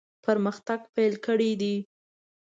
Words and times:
پرمختګ 0.25 0.79
پیل 0.93 1.13
کړی 1.25 1.51
دی. 1.61 1.75